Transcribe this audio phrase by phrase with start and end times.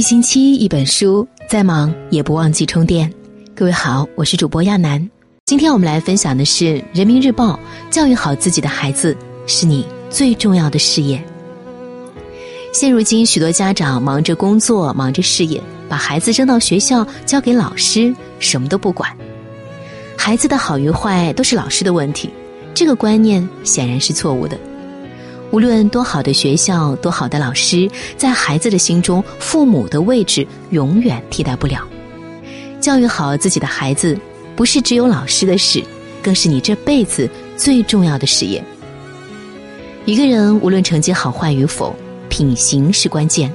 [0.00, 3.12] 一星期一本书，再忙也不忘记充电。
[3.54, 5.06] 各位好，我是主播亚楠。
[5.44, 7.60] 今天我们来分享的是《人民日报》：
[7.92, 9.14] 教育好自己的孩子
[9.46, 11.22] 是你最重要的事业。
[12.72, 19.14] 现如今，许多家长忙着工作，忙着事业，把孩子扔到学校交给老师，什么都不管。
[20.16, 22.30] 孩子的好与坏都是老师的问题，
[22.72, 24.58] 这个观念显然是错误的。
[25.50, 31.86] 无论多好的学校，多好的老师，在孩子的心中，父母的位置永远替代不了。
[32.80, 34.16] 教育好自己的孩子，
[34.54, 35.82] 不是只有老师的事，
[36.22, 38.62] 更是你这辈子最重要的事业。
[40.04, 41.94] 一个人无论成绩好坏与否，
[42.28, 43.52] 品行是关键。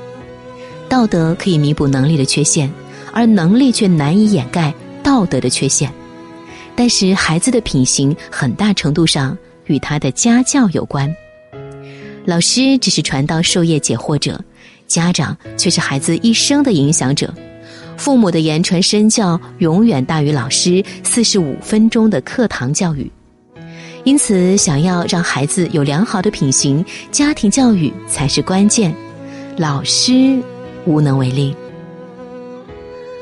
[0.89, 2.71] 道德可以弥补能力的缺陷，
[3.13, 5.91] 而能力却难以掩盖道德的缺陷。
[6.75, 11.13] 但是孩子的品行，很大程度上与他的家教有关。
[12.25, 14.43] 老师只是传道授业解惑者，
[14.87, 17.33] 家长却是孩子一生的影响者。
[17.97, 23.09] 父母的言传身教永远大于老师四十五分钟的课堂教育。
[24.03, 28.93] 因此，想要让孩子有良好的品行，家庭教育才是关键。
[29.57, 30.39] 老师
[30.85, 31.55] 无能为力。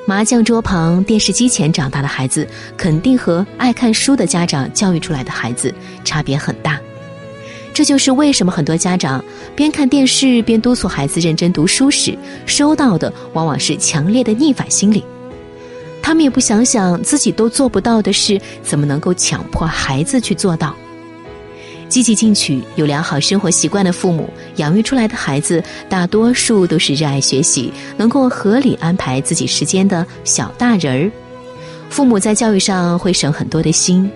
[0.06, 6.80] 麻将桌旁、电视机前长大的孩子，肯定和爱看书的家长教育出来的孩子差别很大。
[7.74, 9.24] 这就是为什么很多家长
[9.56, 12.16] 边看电视边督促孩子认真读书时，
[12.46, 15.04] 收到的往往是强烈的逆反心理。
[16.02, 20.76] 他们也不想想自己都做不到的事，怎么能够强迫孩子去做到？
[21.90, 31.12] 积极进取、有良好生活习惯的父母养育出来的孩子，大多数都是热爱学习、能够合理安排自己时间的小大人儿。
[31.90, 34.10] 父母在教育上会省很多的心，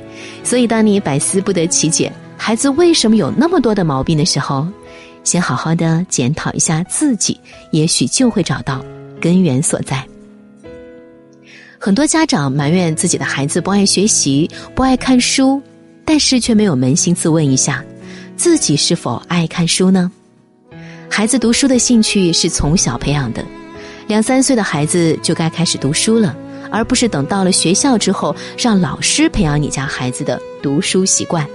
[0.44, 2.12] 所以当你百思不得其解。
[2.48, 4.66] 孩子为什么有那么多的毛病的时候，
[5.26, 7.38] 先好好的检讨一下自己，
[7.72, 8.82] 也许就会找到
[9.20, 10.02] 根源所在。
[11.78, 15.62] 很多家长埋怨自己的孩子不爱学习、不爱看书，
[16.06, 17.84] 但是却没有扪心自问一下，
[18.38, 20.10] 自己是否爱看书呢？
[21.10, 23.44] 孩子读书的兴趣是从小培养的，
[24.08, 26.34] 两三岁的孩子就该开始读书了，
[26.72, 31.46] 而不是等到了学校之后让老师培养你家孩子的读书习惯。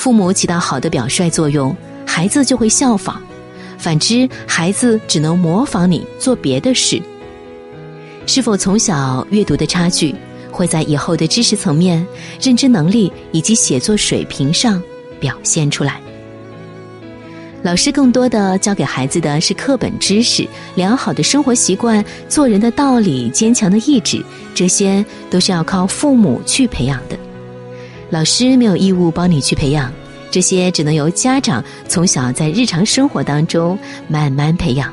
[0.00, 3.16] 父母起到好的表率作用，孩子就会效仿；
[3.76, 6.98] 反之，孩子只能模仿你做别的事。
[8.24, 10.14] 是否从小阅读的差距，
[10.50, 12.02] 会在以后的知识层面、
[12.40, 14.82] 认知能力以及写作水平上
[15.20, 16.00] 表现出来？
[17.62, 24.24] 老师更多的教给孩子的是课本知识、良好的生活习惯、做人的道理、坚强的意志，
[24.54, 27.19] 这些都是要靠父母去培养的。
[28.10, 29.92] 老师没有义务帮你去培养，
[30.30, 33.78] 这些只能由家长从小在日常生活当中
[34.08, 34.92] 慢慢培养。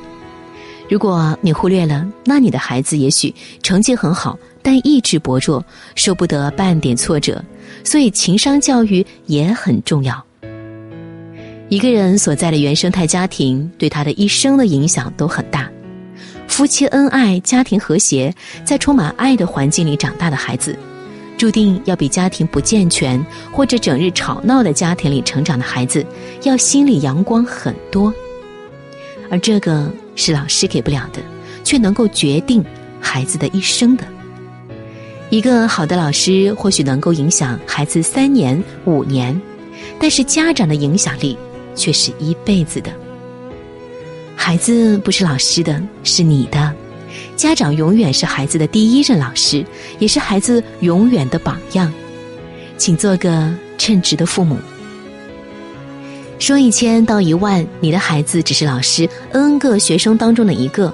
[0.88, 3.34] 如果你忽略了，那你的孩子也许
[3.64, 7.44] 成绩很好，但意志薄弱，受不得半点挫折。
[7.84, 10.24] 所以，情商教育也很重要。
[11.70, 15.70] 一个人所在的原生态家庭，对他的一生的影响都很大。
[16.48, 20.78] 夫妻恩爱、家庭和谐，在充满爱的环境里长大的孩子。
[21.38, 26.06] 注定要比家庭不健全或者整日吵闹的家庭里成长的孩子，
[26.44, 28.12] 要心里阳光很多。
[29.30, 31.22] 而这个是老师给不了的，
[31.64, 32.64] 却能够决定
[33.00, 34.04] 孩子的一生的。
[35.30, 39.40] 一个好的老师或许能够影响孩子三年五年，
[40.00, 41.38] 但是家长的影响力
[41.76, 42.90] 却是一辈子的。
[44.36, 46.74] 孩子不是老师的，是你的。
[47.36, 49.66] 家长永远是孩子的第一任老师，
[50.00, 51.92] 也是孩子永远的榜样。
[52.78, 54.58] 请做个称职的父母。
[56.40, 60.94] 说一千道一万，你的孩子只是老师 n 个学生当中的一个，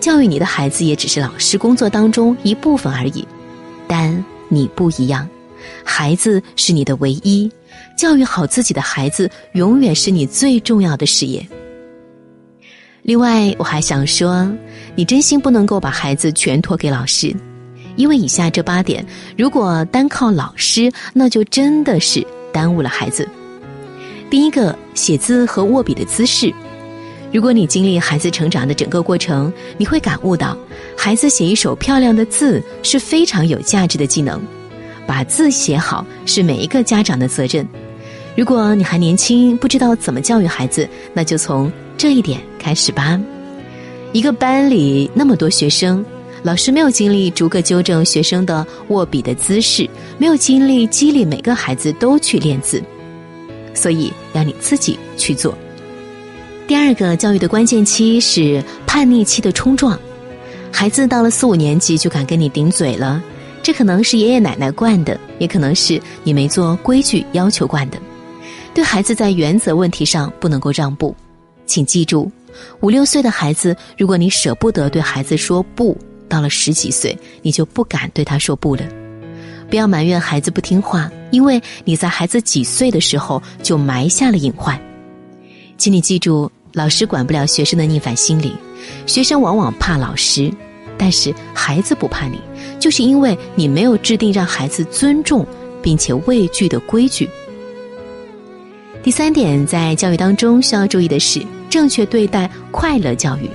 [0.00, 3.26] 教育你的孩子也只是老师工作当中一部分而已。
[3.86, 5.28] 但你不一样，
[5.84, 7.50] 孩子是你的唯一，
[7.98, 11.46] 教育好自己的孩子，永远是你最重要的事业。
[13.02, 14.48] 另外，我还想说，
[14.94, 17.34] 你真心不能够把孩子全托给老师，
[17.96, 19.04] 因为以下这八点，
[19.36, 23.28] 如果单靠老师，那就真的是耽误了孩子。
[24.28, 26.52] 第一个，写字和握笔的姿势。
[27.32, 30.56] 如果你经历孩子成长的整个过程，你会感悟到，
[30.96, 34.40] 孩子写一手漂亮的字是非常有价值的技能，
[35.06, 37.66] 把字写好是每一个家长的责任。
[38.36, 41.70] 如果你还年轻，不知道怎么教育孩子，那就从
[42.00, 43.20] 这一点开始吧。
[44.14, 46.02] 一个班里那么多学生，
[46.42, 49.86] 老师没有精力逐个纠正学生的握笔的姿势，
[50.16, 52.82] 没有精力激励每个孩子都去练字，
[53.74, 55.54] 所以要你自己去做。
[56.66, 60.00] 第二个教育的关键期是叛逆期的冲撞，
[60.72, 63.22] 孩子到了四五年级就敢跟你顶嘴了，
[63.62, 67.98] 这可能是爷爷奶奶惯的，也可能是你没做规矩要求惯的。
[68.72, 71.14] 对孩子在原则问题上不能够让步，
[71.70, 72.28] 请记住，
[72.80, 75.96] 五六岁的孩子，如果你舍不得对孩子说不，
[76.28, 78.82] 到了十几岁你就不敢对他说不了。
[79.70, 84.76] 不要埋怨孩子不听话，因为你在孩子几岁的时候就埋下了隐患。
[85.78, 86.50] 请你记住。
[86.72, 88.52] 老师管不了学生的逆反心理，
[89.04, 90.52] 学生往往怕老师，
[90.96, 92.38] 但是孩子不怕你，
[92.78, 95.44] 就是因为你没有制定让孩子尊重
[95.82, 97.28] 并且畏惧的规矩。
[99.02, 103.48] 第三点，在教育当中需要注意的是正确对待快乐教育。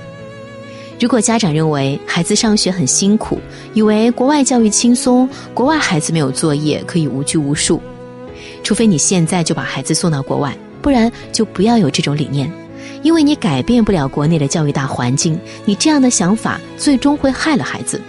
[0.98, 3.38] 如果家长认为孩子上学很辛苦，
[3.74, 7.80] 以为国外教育轻松，国外孩子没有作业可以无拘无束，
[8.62, 12.50] 除非你现在就把孩子送到国外，不然就不要有这种理念。
[13.02, 18.00] 因为你改变不了国内的教育大环境，你这样的想法最终会害了孩子。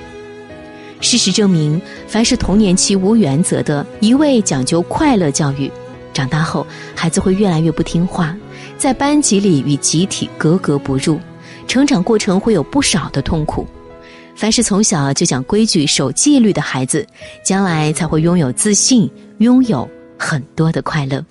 [1.02, 5.70] 事实证明，凡是童年期无原则的、一味讲究快乐教育，
[6.14, 6.66] 长大后
[6.96, 8.36] 孩子会越来越不听话，
[8.78, 11.20] 在班级里与集体格格不入，
[11.68, 13.66] 成长过程会有不少的痛苦。
[14.36, 17.06] 凡是从小就讲规矩、守纪律的孩子，
[17.44, 19.10] 将来才会拥有自信，
[19.40, 21.24] 拥有很多的快乐。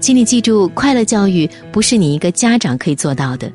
[0.00, 3.50] 请你记住，快乐教育不是你一个家长可以做到的。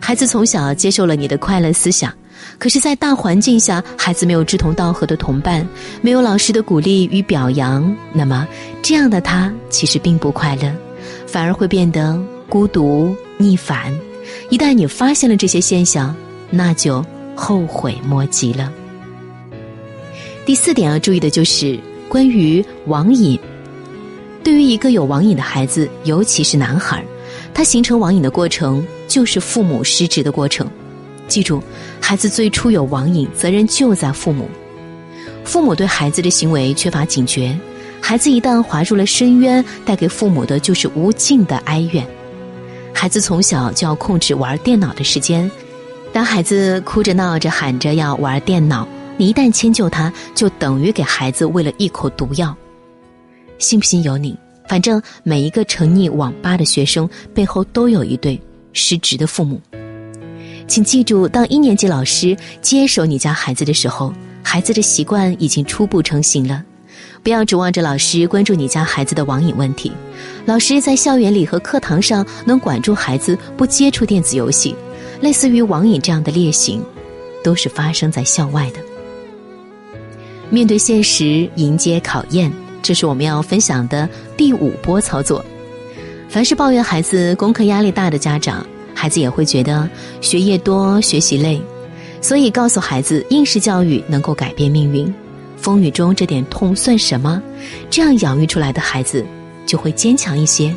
[0.00, 2.12] 孩子从小接受了你的快乐思想，
[2.58, 5.64] 可是，在大环境下，孩子没有志同道合的同伴，
[6.00, 8.46] 没有老师的鼓励与表扬，那么
[8.82, 10.72] 这样的他其实并不快乐，
[11.24, 12.20] 反而会变得
[12.52, 13.98] 孤独逆反。
[14.50, 16.14] 一旦你发现了这些现象，
[16.50, 17.02] 那就
[17.34, 18.70] 后悔莫及了。
[20.44, 23.40] 第四点要注意的就是关于网瘾。
[24.44, 27.02] 对于一个有网瘾的孩子，尤其是男孩，
[27.54, 30.70] 他形成网瘾的过程就是父母失职的过程。
[31.26, 31.62] 记住，
[32.02, 34.46] 孩子最初有网瘾，责任就在父母。
[35.42, 37.58] 父母对孩子的行为缺乏警觉，
[37.98, 42.06] 孩子一旦滑入了深渊，带给父母的就是无尽的哀怨。
[43.02, 45.50] 孩子从小就要控制玩电脑的时间，
[46.12, 52.56] 当孩子哭着闹着喊着要玩电脑，你一旦迁就他，就等于给孩子喂了一口毒药。
[53.58, 54.38] 信不信由你，
[54.68, 58.40] 反正每一个沉溺网吧的学生背后都有一对
[58.72, 59.60] 失职的父母。
[60.68, 64.14] 请记住，当一年级老师接手你家孩子的时候，
[64.44, 66.62] 孩子的习惯已经初步成型了。
[67.22, 69.92] 不要指望着老师关注你家孩子的网瘾问题，
[70.44, 74.74] 老师在校园里和课堂上能管住孩子不接触电子游戏，
[75.20, 76.82] 类似于网瘾这样的劣行，
[77.44, 78.80] 都是发生在校外的。
[80.50, 82.52] 面对现实，迎接考验。
[82.82, 85.44] 这是我们要分享的第五波操作。
[86.28, 89.88] 凡是抱怨孩子功课压力大的家长，孩子也会觉得
[90.20, 91.62] 学业多、学习累，
[92.20, 95.14] 所以告诉孩子，应试教育能够改变命运，
[95.62, 97.40] 风雨中这点痛算什么？
[97.88, 99.24] 这样养育出来的孩子
[99.64, 100.74] 就会坚强一些。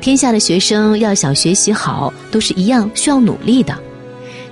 [0.00, 3.78] 天下的学生要想学习好，都是一样需要努力的。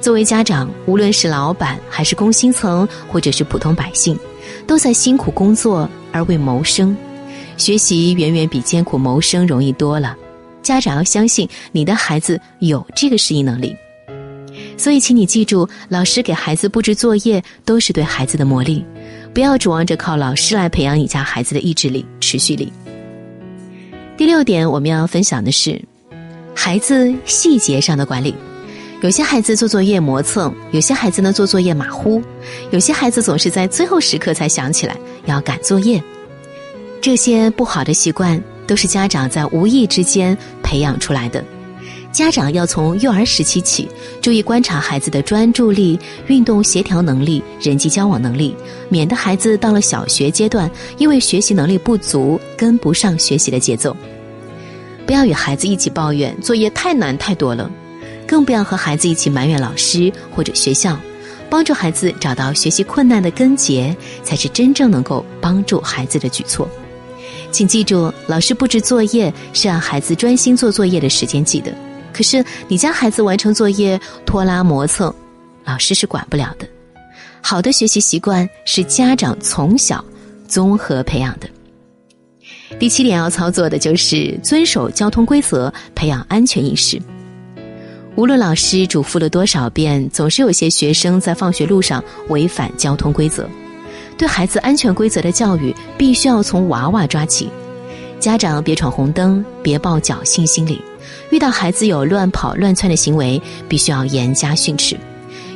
[0.00, 4.18] 作为家长，无论是老板还是工薪层，或者是普通百姓。
[4.66, 6.96] 都在辛苦工作而为谋生，
[7.56, 10.14] 学习远远比艰苦谋生容易多了。
[10.62, 13.74] 家长要相信你的孩子有这个适应能力，
[14.76, 18.84] 所以请你记住，老师给孩子布置作业都是对孩子的磨砺，
[19.34, 22.70] 不要指望着靠老师来培养你家孩子的意志力、持续力。
[24.16, 25.80] 第六点，我们要分享的是
[26.54, 28.34] 孩子细节上的管理。
[29.00, 32.22] 有些孩子做作业磨蹭，有些孩子呢做作业马虎，
[32.70, 36.00] 有些孩子总是在最后时刻才想起来要赶作业。
[37.00, 41.42] 这些不好的习惯都是家长在无意之间培养出来的。
[42.12, 43.88] 家长要从幼儿时期起，
[44.20, 48.54] 注意观察孩子的专注力、运动协调能力、人际交往能力，
[48.90, 53.96] 免得孩子到了小学阶段，因为学习能力不足，跟不上学习的节奏。
[55.06, 57.70] 不要与孩子一起抱怨作业太难太多了。
[58.26, 60.98] 更不要和孩子一起埋怨老师或者学校，
[61.48, 66.68] 帮助孩子找到学习困难的根结，才是真正能够帮助孩子的举措。
[67.50, 71.74] 请记住，老师布置作业是让孩子专心做作业的时间记的。
[72.12, 75.12] 可是你家孩子完成作业拖拉磨蹭，
[75.64, 76.66] 老师是管不了的。
[77.40, 80.04] 好的学习习惯是家长从小
[80.46, 81.48] 综合培养的。
[82.78, 87.00] 第七点要操作的就是遵守交通规则，培养安全意识。
[88.14, 93.48] 无论老师嘱咐了多少遍，总是有些学生在放学路上违反交通规则。
[94.18, 97.48] 对孩子安全规则的教育，必须要从娃娃抓起。
[98.20, 100.80] 家长别闯红灯，别抱侥幸心理，
[101.30, 104.96] 遇到孩子有乱跑乱窜的行为，必须要严加训斥。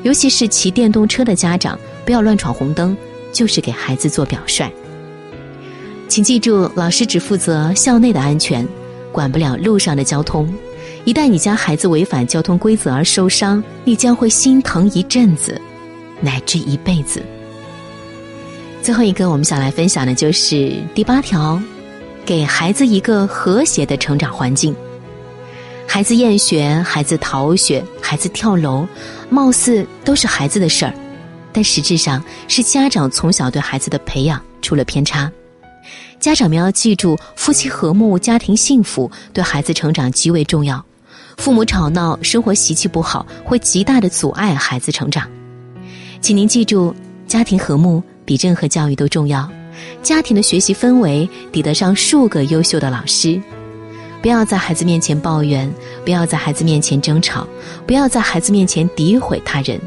[0.03, 2.97] 尤其是骑电动车的家长，不要乱闯红灯，
[3.33, 4.71] 就是给孩子做表率。
[6.09, 8.67] 请记住，老师只负责校内的安全，
[9.11, 10.49] 管不了路上的交通。
[11.05, 15.61] 一旦你家孩子违反交通规则而受伤，你将会心疼一阵子，
[16.21, 17.23] 乃至一辈子。
[18.83, 21.61] 最后一个，我们想来分享的就是第八条：
[22.25, 24.75] 给孩子一个和谐的成长环境。
[25.87, 28.87] 孩子厌学、孩子逃学、孩子跳楼，
[29.31, 30.93] 貌似都是孩子的事儿，
[31.53, 35.31] 但实质上是家长从小对孩子的培养出了偏差。
[36.21, 40.85] 家长们要记住，夫妻和睦、家庭幸福对孩子成长极为重要。
[41.39, 45.27] 父母吵闹、生活习气不好，会极大的阻碍孩子成长。
[46.21, 46.95] 请您记住，
[47.27, 49.49] 家庭和睦比任何教育都重要。
[50.03, 53.41] 家庭的学习氛围抵得上数个优秀的老师。
[54.27, 55.73] 不要在孩子面前抱怨，
[56.05, 57.47] 不要在孩子面前争吵，
[57.87, 59.81] 不要在孩子面前诋毁他人，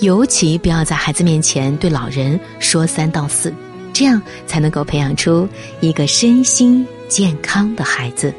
[0.00, 3.50] 尤其不要在孩子面前对老人说三道四。
[3.94, 5.48] 这样才能够培养出
[5.80, 8.30] 一个身心健康的孩子。